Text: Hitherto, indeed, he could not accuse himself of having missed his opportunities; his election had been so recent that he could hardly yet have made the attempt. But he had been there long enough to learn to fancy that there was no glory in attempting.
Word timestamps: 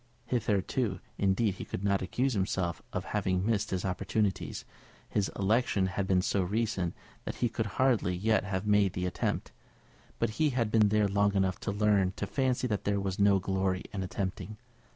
Hitherto, 0.25 0.99
indeed, 1.19 1.53
he 1.53 1.63
could 1.63 1.83
not 1.83 2.01
accuse 2.01 2.33
himself 2.33 2.81
of 2.91 3.05
having 3.05 3.45
missed 3.45 3.69
his 3.69 3.85
opportunities; 3.85 4.65
his 5.07 5.29
election 5.37 5.85
had 5.85 6.07
been 6.07 6.23
so 6.23 6.41
recent 6.41 6.95
that 7.23 7.35
he 7.35 7.49
could 7.49 7.67
hardly 7.77 8.15
yet 8.15 8.43
have 8.43 8.65
made 8.65 8.93
the 8.93 9.05
attempt. 9.05 9.51
But 10.17 10.31
he 10.41 10.49
had 10.49 10.71
been 10.71 10.89
there 10.89 11.07
long 11.07 11.35
enough 11.35 11.59
to 11.59 11.71
learn 11.71 12.13
to 12.15 12.25
fancy 12.25 12.65
that 12.65 12.83
there 12.83 12.99
was 12.99 13.19
no 13.19 13.37
glory 13.37 13.83
in 13.93 14.01
attempting. 14.01 14.57